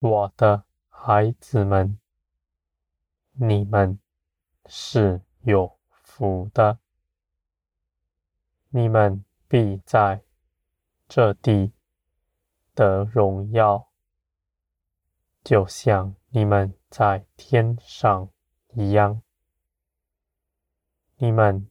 [0.00, 1.98] 我的孩子们，
[3.34, 3.98] 你们
[4.64, 6.78] 是有福的，
[8.70, 10.22] 你们必在
[11.06, 11.74] 这地
[12.74, 13.90] 得荣耀，
[15.44, 18.30] 就像你们在天上
[18.72, 19.20] 一样。
[21.16, 21.70] 你们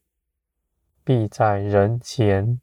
[1.03, 2.61] 必在人前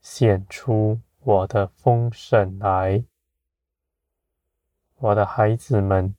[0.00, 3.04] 显出我的丰盛来，
[5.04, 6.16] 我的孩子们。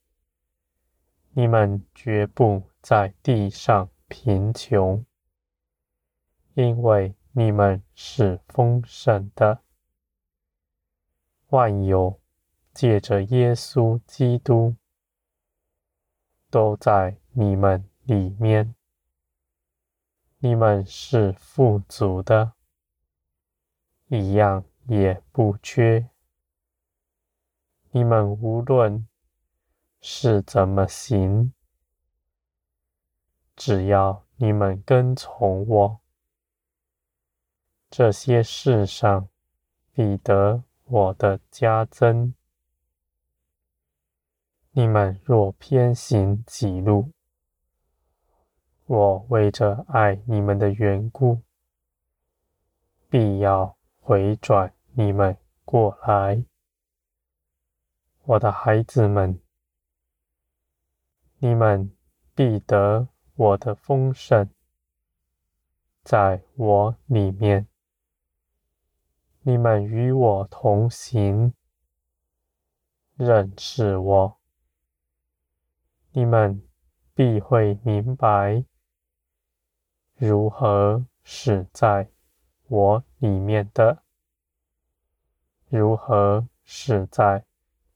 [1.31, 5.03] 你们绝不在地上贫穷，
[6.53, 9.63] 因为你们是丰盛的。
[11.47, 12.21] 万有
[12.75, 14.75] 借着耶稣基督
[16.51, 18.75] 都在你们里面，
[20.37, 22.53] 你们是富足的，
[24.09, 26.07] 一样也不缺。
[27.95, 29.07] 你们无论
[30.01, 31.53] 是怎么行？
[33.55, 36.01] 只要你们跟从我，
[37.89, 39.29] 这些事上
[39.93, 42.33] 必得我的加增。
[44.71, 47.13] 你们若偏行己路，
[48.87, 51.41] 我为着爱你们的缘故，
[53.07, 56.43] 必要回转你们过来，
[58.27, 59.39] 我的孩子们。
[61.37, 61.95] 你们
[62.33, 64.49] 必得我的丰盛，
[66.03, 67.67] 在我里面。
[69.41, 71.53] 你们与我同行，
[73.15, 74.39] 认识我，
[76.13, 76.67] 你们
[77.13, 78.65] 必会明白，
[80.15, 82.09] 如何是在
[82.69, 84.01] 我里面的，
[85.69, 87.45] 如何是在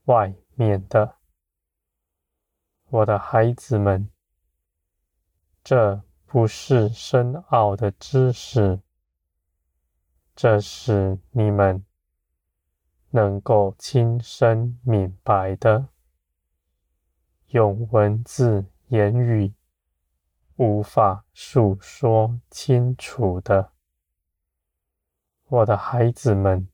[0.09, 1.17] 外面的。
[2.87, 4.09] 我的孩子们，
[5.63, 8.81] 这不是深奥的知识，
[10.35, 11.85] 这是你们
[13.11, 15.89] 能够亲身明白的，
[17.49, 19.53] 用文字言语
[20.55, 23.73] 无法述说清楚的。
[25.45, 26.67] 我的孩子们，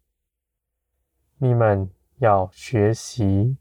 [1.38, 3.58] 你们要学习。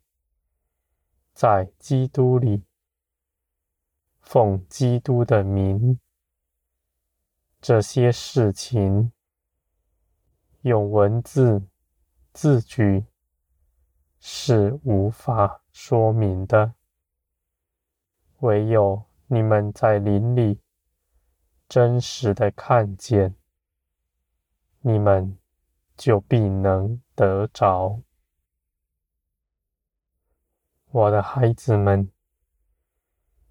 [1.32, 2.64] 在基督里，
[4.20, 5.98] 奉基督的名，
[7.60, 9.12] 这些事情
[10.60, 11.66] 用文字
[12.32, 13.06] 字句
[14.20, 16.74] 是无法说明的。
[18.38, 20.60] 唯有你们在灵里
[21.68, 23.34] 真实的看见，
[24.82, 25.36] 你们
[25.96, 28.00] 就必能得着。
[30.94, 32.08] 我的孩子们，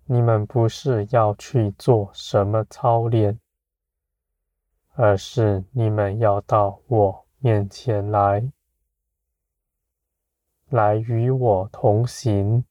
[0.06, 3.38] 你们不是要去做什么操练，
[4.94, 8.50] 而是你们要到我面前来，
[10.70, 12.64] 来与我同行。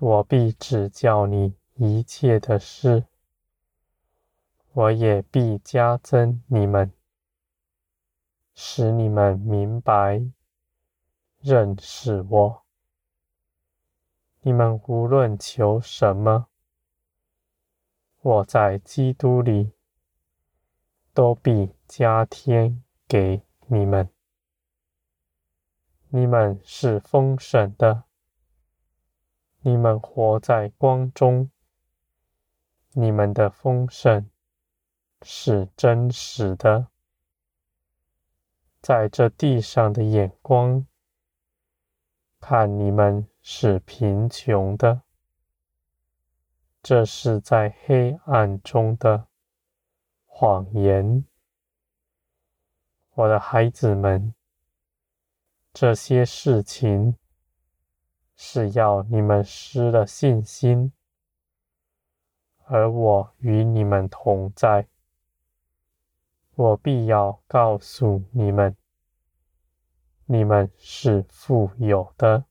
[0.00, 3.04] 我必指教你一切的事，
[4.72, 6.92] 我也必加增你们，
[8.52, 10.32] 使你们明白。
[11.40, 12.64] 认识我，
[14.40, 16.48] 你们无论求什么，
[18.20, 19.72] 我在基督里
[21.14, 24.10] 都必加添给你们。
[26.08, 28.02] 你们是丰盛的，
[29.60, 31.50] 你们活在光中，
[32.94, 34.28] 你们的丰盛
[35.22, 36.88] 是真实的，
[38.82, 40.84] 在这地上的眼光。
[42.40, 45.02] 看你们是贫穷的，
[46.82, 49.26] 这是在黑暗中的
[50.26, 51.24] 谎言，
[53.14, 54.32] 我的孩子们。
[55.74, 57.16] 这些事情
[58.34, 60.92] 是要你们失了信心，
[62.64, 64.88] 而我与你们同在，
[66.54, 68.76] 我必要告诉你们。
[70.30, 72.44] 你们是富有的，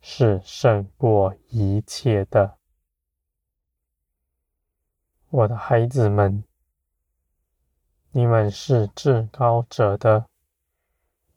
[0.00, 2.56] 是胜过一切的，
[5.28, 6.42] 我的孩子们。
[8.12, 10.26] 你们是至高者的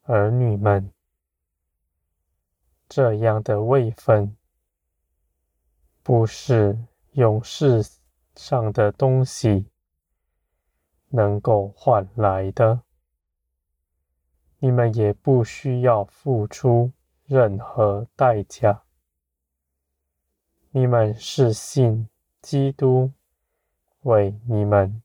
[0.03, 0.89] 儿女们，
[2.87, 4.37] 这样的位分，
[6.01, 7.83] 不是用世
[8.33, 9.69] 上的东西
[11.09, 12.81] 能够换来的。
[14.59, 16.91] 你们也不需要付出
[17.25, 18.83] 任何代价。
[20.71, 22.07] 你们是信
[22.41, 23.11] 基督
[24.01, 25.01] 为你们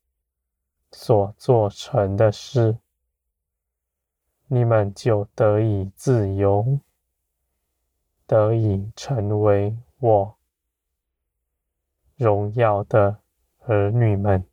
[0.93, 2.77] 所做成的事，
[4.49, 6.81] 你们就得以自由，
[8.27, 10.37] 得以成为我
[12.17, 13.19] 荣耀的
[13.61, 14.45] 儿女们。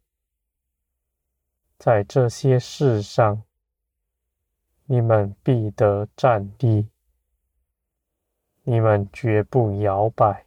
[1.78, 3.44] 在这些事上，
[4.92, 6.90] 你们必得站立，
[8.64, 10.46] 你们绝不摇摆。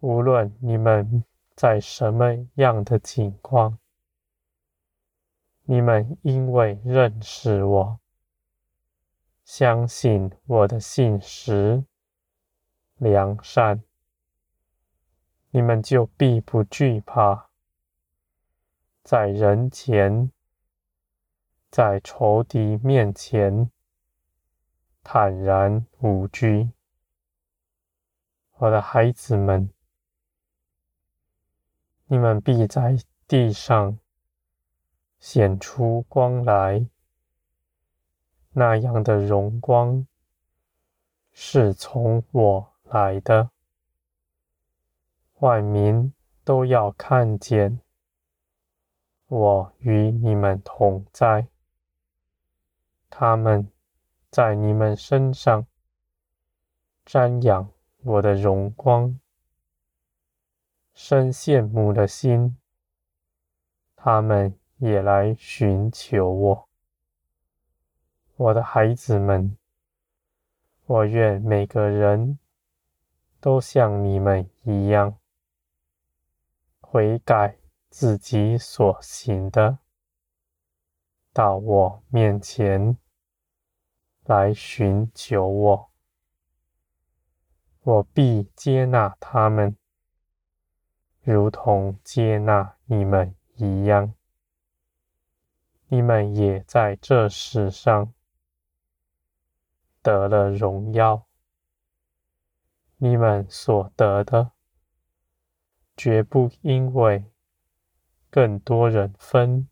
[0.00, 1.22] 无论你们
[1.54, 3.78] 在什么样的情况，
[5.66, 8.00] 你们因为认识我，
[9.44, 11.84] 相信我的信实、
[12.96, 13.84] 良善，
[15.52, 17.50] 你们就必不惧怕，
[19.04, 20.32] 在人前。
[21.70, 23.70] 在仇敌面前
[25.04, 26.70] 坦然无惧，
[28.56, 29.70] 我的孩子们，
[32.06, 33.98] 你们必在地上
[35.18, 36.86] 显出光来。
[38.52, 40.06] 那样的荣光
[41.32, 43.50] 是从我来的，
[45.40, 46.12] 万民
[46.42, 47.78] 都要看见
[49.28, 51.46] 我与你们同在。
[53.10, 53.70] 他们
[54.30, 55.66] 在你们身上
[57.04, 57.70] 瞻仰
[58.02, 59.18] 我的荣光，
[60.94, 62.56] 生羡慕的心，
[63.96, 66.68] 他们也来寻求我。
[68.36, 69.56] 我的孩子们，
[70.86, 72.38] 我愿每个人
[73.40, 75.18] 都像你们一样，
[76.80, 77.56] 悔改
[77.90, 79.78] 自己所行的。
[81.38, 82.98] 到我面前
[84.24, 85.90] 来寻求我，
[87.82, 89.76] 我必接纳他们，
[91.22, 94.12] 如同接纳你们一样。
[95.86, 98.12] 你们也在这世上
[100.02, 101.28] 得了荣耀。
[102.96, 104.50] 你们所得的，
[105.96, 107.30] 绝不因为
[108.28, 109.68] 更多人分。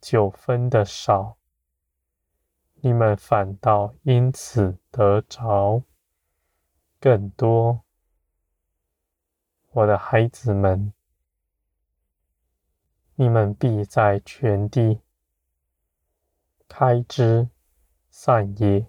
[0.00, 1.36] 就分的少，
[2.76, 5.82] 你们反倒因此得着
[7.00, 7.82] 更多。
[9.70, 10.92] 我的孩子们，
[13.16, 15.02] 你们必在全地
[16.68, 17.50] 开枝
[18.08, 18.86] 散叶，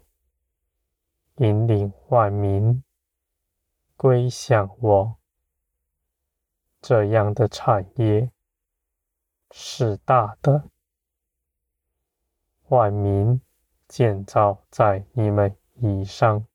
[1.37, 2.83] 引领万民
[3.95, 5.17] 归向我。
[6.79, 8.31] 这样的产业
[9.51, 10.69] 是大的。
[12.69, 13.39] 万民
[13.87, 16.45] 建造在你们以上，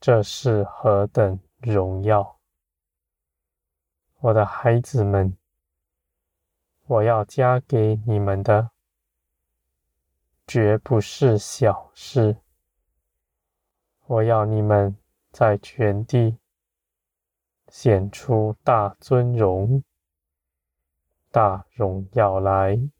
[0.00, 2.38] 这是何等荣耀！
[4.18, 5.36] 我的孩子们，
[6.86, 8.70] 我要加给你们的，
[10.46, 12.36] 绝不是小事。
[14.06, 14.96] 我要你们
[15.30, 16.38] 在全地
[17.68, 19.84] 显出大尊荣、
[21.30, 22.90] 大荣耀来。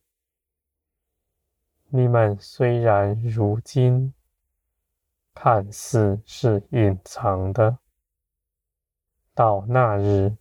[1.93, 4.15] 你们虽然如今
[5.35, 7.79] 看似是隐藏的，
[9.35, 10.37] 到那日，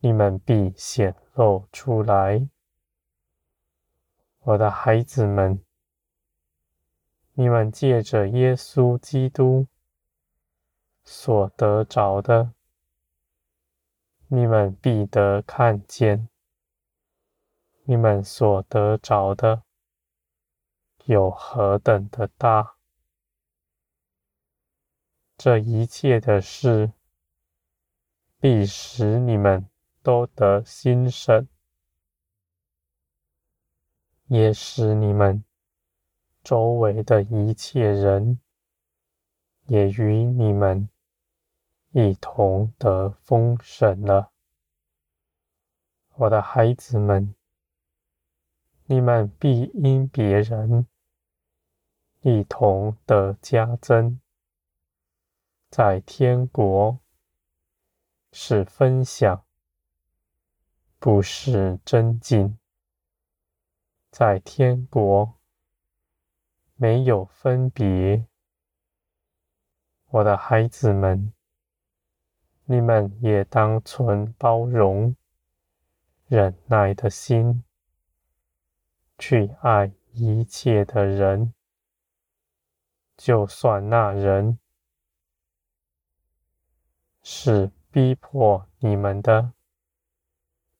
[0.00, 2.46] 你们必显露出来。
[4.40, 5.64] 我的孩子们，
[7.32, 9.66] 你们借着耶稣基督
[11.04, 12.52] 所得着的，
[14.28, 16.28] 你们必得看见；
[17.84, 19.63] 你们所得着的。
[21.06, 22.76] 有何等的大！
[25.36, 26.92] 这一切的事，
[28.40, 29.68] 必使你们
[30.02, 31.46] 都得心神，
[34.28, 35.44] 也使你们
[36.42, 38.40] 周围的一切人，
[39.66, 40.88] 也与你们
[41.90, 44.32] 一同得丰盛了。
[46.14, 47.34] 我的孩子们，
[48.86, 50.86] 你们必因别人。
[52.26, 54.18] 一同得加增，
[55.68, 56.98] 在天国
[58.32, 59.44] 是分享，
[60.98, 62.58] 不是争竞。
[64.10, 65.34] 在天国
[66.76, 68.24] 没有分别。
[70.06, 71.30] 我的孩子们，
[72.64, 75.14] 你们也当存包容、
[76.26, 77.62] 忍耐的心，
[79.18, 81.52] 去爱一切的人，
[83.16, 84.58] 就算那人
[87.22, 89.52] 是逼迫你们的，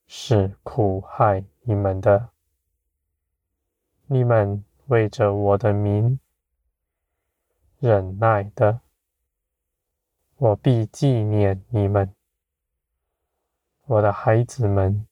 [0.06, 2.30] 是苦害你们的，
[4.06, 6.18] 你们为着我的名
[7.78, 8.80] 忍耐的，
[10.36, 12.14] 我必纪念你们，
[13.86, 15.06] 我的孩子们。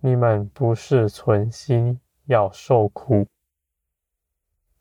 [0.00, 3.26] 你们不是存心要受苦，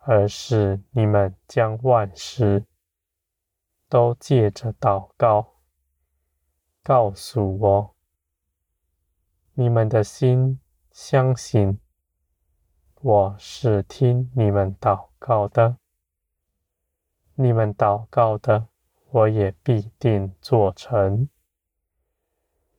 [0.06, 2.66] 而是你们将万事
[3.88, 5.56] 都借着祷告
[6.84, 7.96] 告诉我。
[9.54, 10.60] 你们的心
[10.92, 11.80] 相信
[13.00, 15.78] 我是听你们祷告的，
[17.36, 18.68] 你们祷告的，
[19.10, 21.30] 我也必定做成。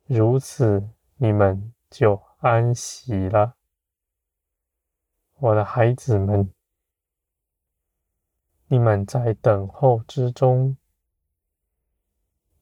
[0.07, 3.57] 如此，你们就安息了，
[5.39, 6.54] 我的孩子们，
[8.75, 10.77] 你们在等候之中，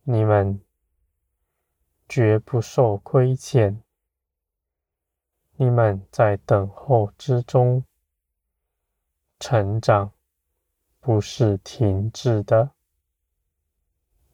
[0.03, 0.61] 你们
[2.07, 3.81] 绝不受亏欠；
[5.57, 7.87] 你们在等候之中
[9.41, 10.13] 成长，
[11.01, 12.73] 不是停滞的；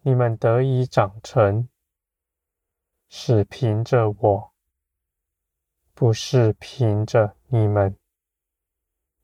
[0.01, 1.69] 你们得以长成，
[3.09, 4.53] 是凭着我。
[5.95, 7.97] 不是凭着你们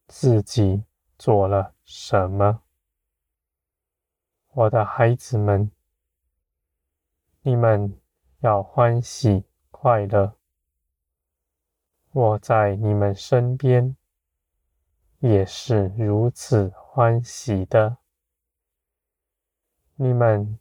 [0.07, 0.85] 自己
[1.19, 2.63] 做了什么，
[4.53, 5.71] 我的孩子们，
[7.43, 8.01] 你们
[8.41, 10.37] 要欢喜快乐。
[12.13, 13.97] 我在你们身边
[15.19, 17.97] 也是如此欢喜的。
[19.97, 20.59] 你们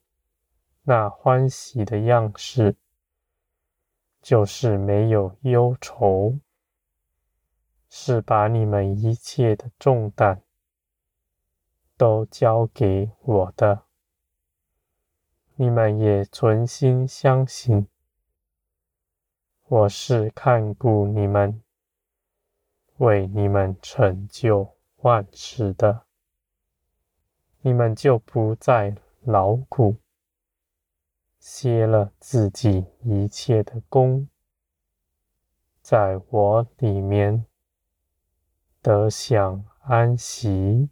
[0.83, 2.75] 那欢喜的样式。
[4.22, 6.39] 就是没有忧愁，
[7.96, 10.42] 是把你们一切的重担
[11.96, 13.84] 都交给我的。
[15.58, 17.88] 你们也存心相信，
[19.68, 21.62] 我是看顾你们，
[22.98, 26.06] 为你们成就万事的。
[27.62, 29.98] 你们就不再劳苦。
[31.38, 34.28] 歇了自己一切的工，
[35.84, 37.46] 在我里面
[38.84, 40.90] 得享安息。